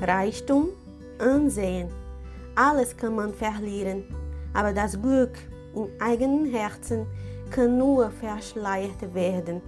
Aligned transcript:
Reichtum, 0.00 0.68
Ansehen, 1.18 1.88
alles 2.54 2.96
kann 2.96 3.16
man 3.16 3.34
verlieren, 3.34 4.04
aber 4.54 4.72
das 4.72 5.00
Glück 5.00 5.36
im 5.74 5.88
eigenen 6.00 6.46
Herzen 6.46 7.06
kann 7.50 7.78
nur 7.78 8.10
verschleiert 8.10 9.14
werden 9.14 9.60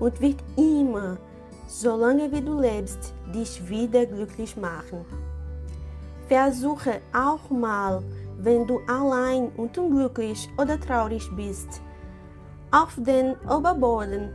und 0.00 0.20
wird 0.20 0.42
immer, 0.56 1.16
solange 1.66 2.30
wie 2.32 2.40
du 2.40 2.60
lebst, 2.60 3.14
dich 3.34 3.68
wieder 3.68 4.06
glücklich 4.06 4.56
machen. 4.56 5.04
Versuche 6.26 7.00
auch 7.14 7.48
mal, 7.50 8.02
wenn 8.38 8.66
du 8.66 8.80
allein 8.86 9.48
und 9.56 9.76
unglücklich 9.78 10.48
oder 10.58 10.78
traurig 10.78 11.28
bist, 11.34 11.80
auf 12.70 12.94
den 12.98 13.34
Oberboden 13.48 14.34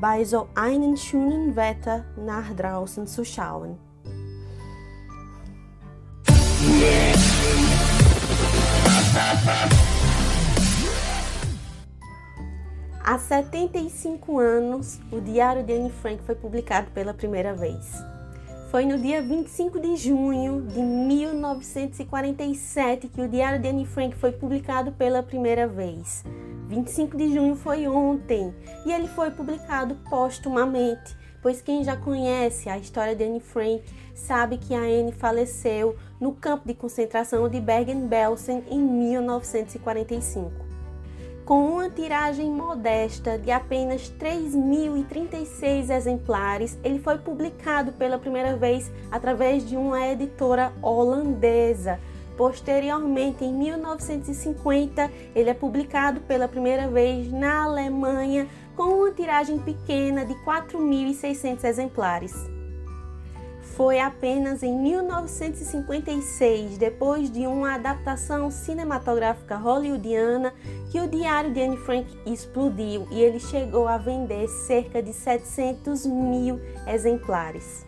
bei 0.00 0.24
so 0.24 0.48
einem 0.54 0.96
schönen 0.96 1.54
Wetter 1.54 2.04
nach 2.16 2.54
draußen 2.56 3.06
zu 3.06 3.24
schauen. 3.24 3.78
Há 13.16 13.18
75 13.18 14.38
anos, 14.38 15.00
o 15.10 15.18
Diário 15.22 15.62
de 15.62 15.72
Anne 15.72 15.88
Frank 15.88 16.22
foi 16.24 16.34
publicado 16.34 16.90
pela 16.90 17.14
primeira 17.14 17.54
vez. 17.54 17.94
Foi 18.70 18.84
no 18.84 18.98
dia 18.98 19.22
25 19.22 19.80
de 19.80 19.96
junho 19.96 20.60
de 20.60 20.82
1947 20.82 23.08
que 23.08 23.22
o 23.22 23.28
Diário 23.28 23.58
de 23.58 23.68
Anne 23.68 23.86
Frank 23.86 24.14
foi 24.16 24.32
publicado 24.32 24.92
pela 24.92 25.22
primeira 25.22 25.66
vez. 25.66 26.22
25 26.68 27.16
de 27.16 27.32
junho 27.32 27.56
foi 27.56 27.88
ontem 27.88 28.54
e 28.84 28.92
ele 28.92 29.08
foi 29.08 29.30
publicado 29.30 29.94
póstumamente, 30.10 31.16
pois 31.40 31.62
quem 31.62 31.82
já 31.82 31.96
conhece 31.96 32.68
a 32.68 32.76
história 32.76 33.16
de 33.16 33.24
Anne 33.24 33.40
Frank 33.40 33.82
sabe 34.14 34.58
que 34.58 34.74
a 34.74 34.80
Anne 34.80 35.12
faleceu 35.12 35.96
no 36.20 36.34
campo 36.34 36.68
de 36.68 36.74
concentração 36.74 37.48
de 37.48 37.62
Bergen-Belsen 37.62 38.62
em 38.68 38.78
1945 38.78 40.75
com 41.46 41.64
uma 41.64 41.88
tiragem 41.88 42.50
modesta 42.50 43.38
de 43.38 43.52
apenas 43.52 44.12
3.036 44.18 45.94
exemplares, 45.94 46.76
ele 46.82 46.98
foi 46.98 47.18
publicado 47.18 47.92
pela 47.92 48.18
primeira 48.18 48.56
vez 48.56 48.90
através 49.12 49.64
de 49.64 49.76
uma 49.76 50.08
editora 50.08 50.72
holandesa. 50.82 52.00
Posteriormente, 52.36 53.44
em 53.44 53.54
1950, 53.54 55.08
ele 55.36 55.48
é 55.48 55.54
publicado 55.54 56.20
pela 56.22 56.48
primeira 56.48 56.88
vez 56.88 57.30
na 57.30 57.62
Alemanha 57.62 58.48
com 58.74 58.82
uma 58.82 59.12
tiragem 59.12 59.60
pequena 59.60 60.26
de 60.26 60.34
4.600 60.44 61.64
exemplares. 61.64 62.56
Foi 63.76 64.00
apenas 64.00 64.62
em 64.62 64.74
1956, 64.74 66.78
depois 66.78 67.30
de 67.30 67.46
uma 67.46 67.74
adaptação 67.74 68.50
cinematográfica 68.50 69.56
hollywoodiana, 69.56 70.54
que 70.96 71.00
o 71.00 71.06
diário 71.06 71.52
de 71.52 71.60
Anne 71.60 71.76
Frank 71.76 72.08
explodiu 72.24 73.06
e 73.10 73.20
ele 73.20 73.38
chegou 73.38 73.86
a 73.86 73.98
vender 73.98 74.48
cerca 74.48 75.02
de 75.02 75.12
700 75.12 76.06
mil 76.06 76.58
exemplares. 76.86 77.84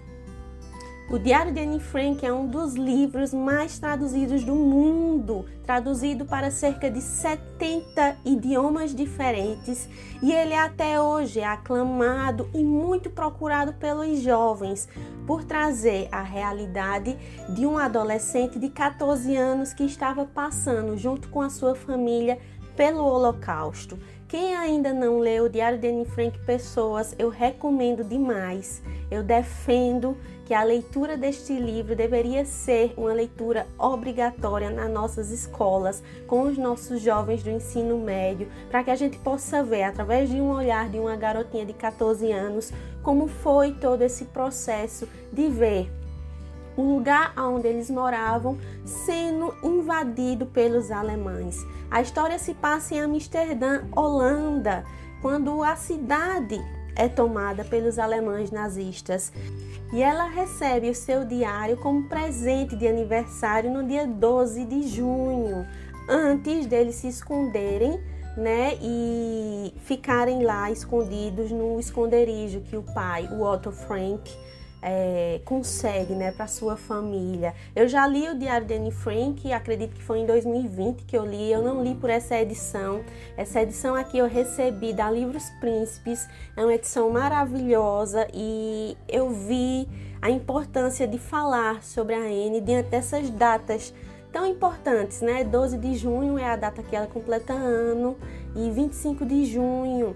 O 1.10 1.18
Diário 1.18 1.54
de 1.54 1.58
Anne 1.58 1.80
Frank 1.80 2.26
é 2.26 2.30
um 2.30 2.46
dos 2.46 2.74
livros 2.74 3.32
mais 3.32 3.78
traduzidos 3.78 4.44
do 4.44 4.54
mundo, 4.54 5.46
traduzido 5.64 6.26
para 6.26 6.50
cerca 6.50 6.90
de 6.90 7.00
70 7.00 8.18
idiomas 8.26 8.94
diferentes, 8.94 9.88
e 10.22 10.30
ele 10.30 10.52
até 10.52 11.00
hoje 11.00 11.40
é 11.40 11.46
aclamado 11.46 12.50
e 12.52 12.62
muito 12.62 13.08
procurado 13.08 13.72
pelos 13.72 14.20
jovens 14.20 14.86
por 15.26 15.44
trazer 15.44 16.08
a 16.12 16.20
realidade 16.20 17.16
de 17.48 17.64
um 17.64 17.78
adolescente 17.78 18.58
de 18.58 18.68
14 18.68 19.34
anos 19.34 19.72
que 19.72 19.84
estava 19.84 20.26
passando 20.26 20.94
junto 20.98 21.30
com 21.30 21.40
a 21.40 21.48
sua 21.48 21.74
família 21.74 22.38
pelo 22.78 23.04
Holocausto. 23.04 23.98
Quem 24.28 24.54
ainda 24.54 24.94
não 24.94 25.18
leu 25.18 25.46
o 25.46 25.48
Diário 25.48 25.80
de 25.80 25.88
Anne 25.88 26.04
Frank 26.04 26.38
Pessoas, 26.46 27.12
eu 27.18 27.28
recomendo 27.28 28.04
demais. 28.04 28.80
Eu 29.10 29.24
defendo 29.24 30.16
que 30.46 30.54
a 30.54 30.62
leitura 30.62 31.16
deste 31.16 31.52
livro 31.52 31.96
deveria 31.96 32.44
ser 32.44 32.94
uma 32.96 33.12
leitura 33.12 33.66
obrigatória 33.76 34.70
nas 34.70 34.88
nossas 34.88 35.32
escolas, 35.32 36.04
com 36.28 36.42
os 36.42 36.56
nossos 36.56 37.02
jovens 37.02 37.42
do 37.42 37.50
ensino 37.50 37.98
médio, 37.98 38.48
para 38.70 38.84
que 38.84 38.92
a 38.92 38.96
gente 38.96 39.18
possa 39.18 39.60
ver, 39.64 39.82
através 39.82 40.30
de 40.30 40.36
um 40.36 40.52
olhar 40.52 40.88
de 40.88 41.00
uma 41.00 41.16
garotinha 41.16 41.66
de 41.66 41.72
14 41.72 42.30
anos, 42.30 42.72
como 43.02 43.26
foi 43.26 43.72
todo 43.72 44.02
esse 44.02 44.26
processo 44.26 45.08
de 45.32 45.48
ver 45.48 45.90
o 46.78 46.82
lugar 46.82 47.34
onde 47.36 47.66
eles 47.66 47.90
moravam 47.90 48.56
sendo 48.84 49.52
invadido 49.64 50.46
pelos 50.46 50.92
alemães. 50.92 51.66
A 51.90 52.00
história 52.00 52.38
se 52.38 52.54
passa 52.54 52.94
em 52.94 53.00
Amsterdã, 53.00 53.82
Holanda, 53.90 54.84
quando 55.20 55.60
a 55.64 55.74
cidade 55.74 56.56
é 56.94 57.08
tomada 57.08 57.64
pelos 57.64 57.98
alemães 57.98 58.52
nazistas. 58.52 59.32
E 59.92 60.00
ela 60.00 60.28
recebe 60.28 60.88
o 60.88 60.94
seu 60.94 61.24
diário 61.24 61.76
como 61.78 62.08
presente 62.08 62.76
de 62.76 62.86
aniversário 62.86 63.72
no 63.72 63.82
dia 63.82 64.06
12 64.06 64.64
de 64.64 64.86
junho, 64.86 65.66
antes 66.08 66.64
deles 66.66 66.94
se 66.94 67.08
esconderem 67.08 68.00
né, 68.36 68.78
e 68.80 69.74
ficarem 69.78 70.44
lá 70.44 70.70
escondidos 70.70 71.50
no 71.50 71.80
esconderijo 71.80 72.60
que 72.60 72.76
o 72.76 72.82
pai, 72.82 73.28
o 73.32 73.42
Otto 73.42 73.72
Frank, 73.72 74.30
é, 74.82 75.40
consegue 75.44 76.14
né, 76.14 76.30
para 76.30 76.46
sua 76.46 76.76
família. 76.76 77.54
Eu 77.74 77.88
já 77.88 78.06
li 78.06 78.28
o 78.28 78.38
Diário 78.38 78.66
de 78.66 78.74
Anne 78.74 78.90
Frank, 78.90 79.52
acredito 79.52 79.94
que 79.94 80.02
foi 80.02 80.20
em 80.20 80.26
2020 80.26 81.04
que 81.04 81.16
eu 81.16 81.24
li, 81.24 81.50
eu 81.50 81.62
não 81.62 81.82
li 81.82 81.94
por 81.94 82.10
essa 82.10 82.38
edição. 82.38 83.02
Essa 83.36 83.62
edição 83.62 83.94
aqui 83.94 84.18
eu 84.18 84.26
recebi 84.26 84.92
da 84.92 85.10
Livros 85.10 85.48
Príncipes, 85.60 86.28
é 86.56 86.62
uma 86.62 86.74
edição 86.74 87.10
maravilhosa 87.10 88.26
e 88.32 88.96
eu 89.08 89.30
vi 89.30 89.88
a 90.20 90.30
importância 90.30 91.06
de 91.06 91.18
falar 91.18 91.82
sobre 91.82 92.14
a 92.14 92.20
Anne 92.20 92.60
diante 92.60 92.88
dessas 92.90 93.30
datas 93.30 93.94
tão 94.32 94.46
importantes, 94.46 95.20
né? 95.20 95.42
12 95.44 95.78
de 95.78 95.96
junho 95.96 96.38
é 96.38 96.44
a 96.44 96.56
data 96.56 96.82
que 96.82 96.94
ela 96.94 97.06
completa 97.06 97.52
ano 97.52 98.16
e 98.54 98.70
25 98.70 99.24
de 99.24 99.44
junho 99.46 100.14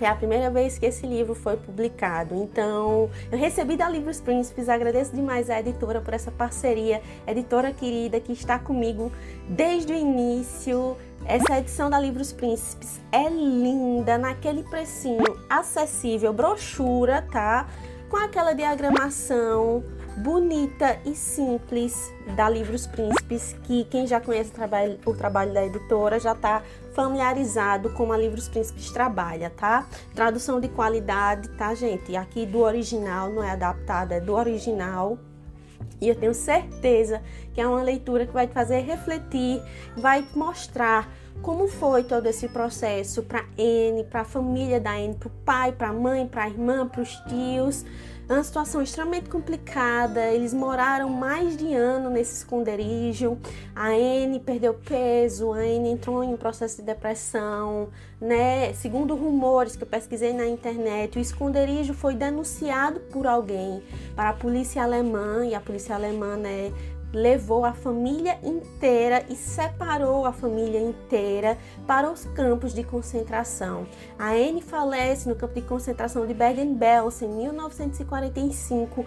foi 0.00 0.08
a 0.08 0.14
primeira 0.14 0.48
vez 0.48 0.78
que 0.78 0.86
esse 0.86 1.06
livro 1.06 1.34
foi 1.34 1.58
publicado. 1.58 2.34
Então, 2.34 3.10
eu 3.30 3.36
recebi 3.36 3.76
da 3.76 3.86
Livros 3.86 4.18
Príncipes, 4.18 4.66
agradeço 4.66 5.14
demais 5.14 5.50
à 5.50 5.60
editora 5.60 6.00
por 6.00 6.14
essa 6.14 6.30
parceria, 6.30 7.02
editora 7.26 7.70
querida 7.70 8.18
que 8.18 8.32
está 8.32 8.58
comigo 8.58 9.12
desde 9.46 9.92
o 9.92 9.96
início. 9.96 10.96
Essa 11.26 11.58
edição 11.58 11.90
da 11.90 12.00
Livros 12.00 12.32
Príncipes 12.32 12.98
é 13.12 13.28
linda, 13.28 14.16
naquele 14.16 14.62
precinho 14.62 15.36
acessível, 15.50 16.32
brochura, 16.32 17.20
tá? 17.30 17.68
Com 18.08 18.16
aquela 18.16 18.54
diagramação 18.54 19.84
bonita 20.16 20.98
e 21.04 21.14
simples 21.14 22.10
da 22.36 22.48
Livros 22.48 22.86
Príncipes, 22.86 23.54
que 23.64 23.84
quem 23.84 24.06
já 24.06 24.20
conhece 24.20 24.50
o 24.50 24.54
trabalho, 24.54 24.98
o 25.04 25.14
trabalho 25.14 25.52
da 25.52 25.64
editora 25.64 26.18
já 26.18 26.32
está 26.32 26.62
familiarizado 26.94 27.90
com 27.90 28.12
a 28.12 28.16
Livros 28.16 28.48
Príncipes 28.48 28.90
trabalha, 28.90 29.50
tá? 29.50 29.86
Tradução 30.14 30.60
de 30.60 30.68
qualidade, 30.68 31.48
tá, 31.50 31.74
gente? 31.74 32.16
Aqui 32.16 32.46
do 32.46 32.60
original, 32.60 33.30
não 33.30 33.42
é 33.42 33.50
adaptada, 33.50 34.14
é 34.14 34.20
do 34.20 34.34
original. 34.34 35.18
E 36.00 36.08
eu 36.08 36.14
tenho 36.14 36.34
certeza 36.34 37.22
que 37.52 37.60
é 37.60 37.66
uma 37.66 37.82
leitura 37.82 38.26
que 38.26 38.32
vai 38.32 38.46
te 38.46 38.54
fazer 38.54 38.80
refletir, 38.80 39.62
vai 39.96 40.22
te 40.22 40.36
mostrar 40.36 41.08
como 41.42 41.68
foi 41.68 42.02
todo 42.02 42.26
esse 42.26 42.48
processo 42.48 43.22
para 43.22 43.44
N, 43.56 44.04
para 44.04 44.22
a 44.22 44.24
família 44.24 44.80
da 44.80 44.98
N, 44.98 45.14
para 45.14 45.28
o 45.28 45.30
pai, 45.44 45.72
para 45.72 45.88
a 45.88 45.92
mãe, 45.92 46.26
para 46.26 46.44
a 46.44 46.48
irmã, 46.48 46.86
para 46.86 47.00
os 47.00 47.16
tios, 47.28 47.84
é 48.30 48.34
uma 48.34 48.44
situação 48.44 48.80
extremamente 48.80 49.28
complicada. 49.28 50.28
Eles 50.28 50.54
moraram 50.54 51.10
mais 51.10 51.56
de 51.56 51.74
ano 51.74 52.08
nesse 52.08 52.36
esconderijo. 52.36 53.36
A 53.74 53.88
Anne 53.88 54.38
perdeu 54.38 54.72
peso, 54.72 55.52
a 55.52 55.56
Anne 55.56 55.90
entrou 55.90 56.22
em 56.22 56.32
um 56.32 56.36
processo 56.36 56.76
de 56.76 56.82
depressão, 56.82 57.88
né? 58.20 58.72
Segundo 58.74 59.16
rumores 59.16 59.74
que 59.74 59.82
eu 59.82 59.88
pesquisei 59.88 60.32
na 60.32 60.46
internet, 60.46 61.18
o 61.18 61.20
esconderijo 61.20 61.92
foi 61.92 62.14
denunciado 62.14 63.00
por 63.00 63.26
alguém 63.26 63.82
para 64.14 64.28
a 64.28 64.32
polícia 64.32 64.80
alemã 64.80 65.44
e 65.44 65.52
a 65.52 65.60
polícia 65.60 65.96
alemã, 65.96 66.36
né, 66.36 66.72
levou 67.12 67.64
a 67.64 67.72
família 67.72 68.38
inteira 68.42 69.24
e 69.28 69.36
separou 69.36 70.24
a 70.26 70.32
família 70.32 70.80
inteira 70.80 71.58
para 71.86 72.10
os 72.10 72.24
campos 72.26 72.72
de 72.72 72.82
concentração. 72.84 73.86
A 74.18 74.30
Anne 74.30 74.62
falece 74.62 75.28
no 75.28 75.34
campo 75.34 75.54
de 75.54 75.62
concentração 75.62 76.26
de 76.26 76.34
Bergen-Belsen 76.34 77.30
em 77.30 77.36
1945, 77.36 79.04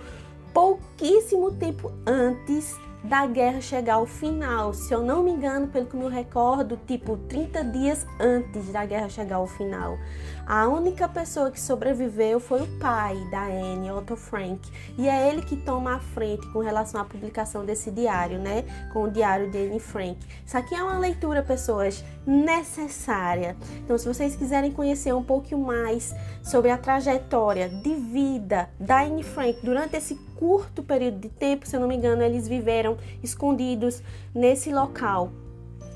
pouquíssimo 0.54 1.52
tempo 1.52 1.92
antes 2.06 2.76
da 3.04 3.26
guerra 3.26 3.60
chegar 3.60 3.96
ao 3.96 4.06
final. 4.06 4.74
Se 4.74 4.94
eu 4.94 5.02
não 5.02 5.24
me 5.24 5.32
engano, 5.32 5.68
pelo 5.68 5.86
que 5.86 5.96
me 5.96 6.08
recordo, 6.08 6.80
tipo 6.88 7.18
30 7.18 7.64
dias 7.66 8.08
antes 8.20 8.70
da 8.72 8.86
guerra 8.86 9.10
chegar 9.10 9.36
ao 9.38 9.48
final. 9.48 9.98
A 10.46 10.68
única 10.68 11.08
pessoa 11.08 11.52
que 11.52 11.60
sobreviveu 11.60 12.38
foi 12.40 12.62
o 12.62 12.80
pai 12.80 13.16
da 13.32 13.46
Anne, 13.46 13.92
Otto 13.92 14.18
Frank, 14.18 14.60
e 14.98 15.08
é 15.08 15.30
ele 15.30 15.42
que 15.42 15.56
toma 15.56 15.96
a 15.96 16.00
frente 16.00 16.46
com 16.52 16.60
relação 16.60 17.00
à 17.00 17.06
publicação 17.06 17.66
desse 17.66 17.90
diário, 17.90 18.40
né? 18.40 18.66
Com 18.92 19.04
o 19.04 19.12
diário 19.12 19.50
de 19.50 19.58
Anne 19.58 19.80
Frank. 19.80 20.18
Isso 20.46 20.58
aqui 20.58 20.76
é 20.76 20.84
uma 20.84 20.98
leitura, 20.98 21.42
pessoas, 21.42 22.04
necessária. 22.26 23.56
Então, 23.78 23.98
se 23.98 24.06
vocês 24.06 24.36
quiserem 24.36 24.72
conhecer 24.72 25.14
um 25.14 25.24
pouco 25.24 25.58
mais 25.58 26.14
sobre 26.42 26.72
a 26.72 26.78
trajetória 26.78 27.70
de 27.70 27.96
vida 27.96 28.70
da 28.78 29.04
Anne 29.04 29.24
Frank 29.24 29.60
durante 29.64 29.96
esse 29.96 30.16
curto 30.36 30.84
período 30.84 31.20
de 31.20 31.30
tempo, 31.30 31.66
se 31.66 31.74
eu 31.74 31.80
não 31.80 31.88
me 31.88 31.96
engano, 31.96 32.22
eles 32.22 32.50
viveram 32.50 32.93
escondidos 33.22 34.01
nesse 34.34 34.72
local 34.72 35.31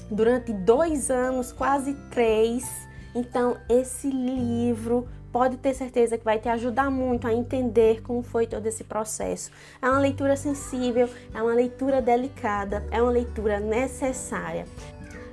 durante 0.09 0.53
dois 0.53 1.09
anos, 1.09 1.51
quase 1.51 1.93
três 2.09 2.87
então, 3.17 3.57
esse 3.67 4.11
livro 4.11 5.07
pode 5.31 5.57
ter 5.57 5.73
certeza 5.73 6.19
que 6.19 6.23
vai 6.23 6.37
te 6.37 6.47
ajudar 6.49 6.91
muito 6.91 7.27
a 7.27 7.33
entender 7.33 8.03
como 8.03 8.21
foi 8.21 8.45
todo 8.45 8.65
esse 8.67 8.83
processo. 8.83 9.49
É 9.81 9.89
uma 9.89 9.99
leitura 9.99 10.35
sensível, 10.35 11.09
é 11.33 11.41
uma 11.41 11.53
leitura 11.53 11.99
delicada, 11.99 12.85
é 12.91 13.01
uma 13.01 13.11
leitura 13.11 13.59
necessária. 13.59 14.65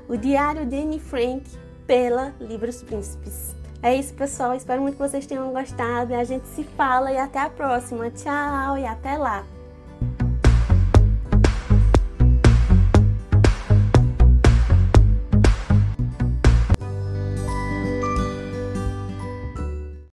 O 0.08 0.16
Diário 0.16 0.64
de 0.64 0.76
Anne 0.76 0.98
Frank 0.98 1.44
pela 1.86 2.34
Livros 2.40 2.82
Príncipes. 2.82 3.54
É 3.82 3.94
isso, 3.94 4.14
pessoal. 4.14 4.54
Espero 4.54 4.80
muito 4.80 4.94
que 4.94 5.02
vocês 5.02 5.26
tenham 5.26 5.52
gostado. 5.52 6.14
A 6.14 6.24
gente 6.24 6.48
se 6.48 6.64
fala 6.64 7.12
e 7.12 7.18
até 7.18 7.38
a 7.38 7.50
próxima. 7.50 8.10
Tchau 8.10 8.78
e 8.78 8.86
até 8.86 9.18
lá. 9.18 9.44